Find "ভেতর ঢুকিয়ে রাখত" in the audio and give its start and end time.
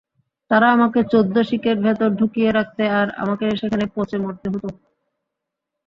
1.85-2.79